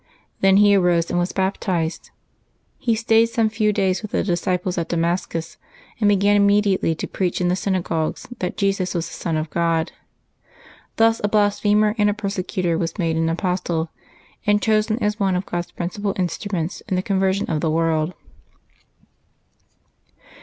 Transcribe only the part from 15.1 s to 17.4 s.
one of God's principal instruments in the con